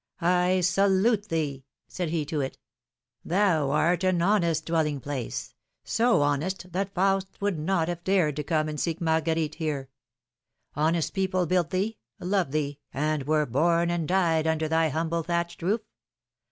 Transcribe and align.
salute 0.61 1.29
thee!'^ 1.29 1.63
said 1.87 2.09
he 2.09 2.25
to 2.25 2.41
it; 2.41 2.57
^^thou 3.23 3.69
art 3.71 4.03
an 4.03 4.19
honest 4.19 4.65
dwelling 4.65 4.99
place— 4.99 5.53
so 5.83 6.23
honest 6.23 6.71
that 6.71 6.95
Faust 6.95 7.27
would 7.39 7.59
not 7.59 7.87
have 7.87 8.03
dared 8.03 8.35
to 8.35 8.43
come 8.43 8.67
and 8.67 8.79
seek 8.79 8.99
Marguerite 8.99 9.53
here. 9.61 9.89
Honest 10.75 11.13
people 11.13 11.45
built 11.45 11.69
thee, 11.69 11.99
loved 12.19 12.51
thee, 12.51 12.79
and 12.91 13.27
were 13.27 13.45
born 13.45 13.91
and 13.91 14.07
died 14.07 14.47
under 14.47 14.67
thy 14.67 14.89
humble 14.89 15.21
thatched 15.21 15.61
roof! 15.61 15.81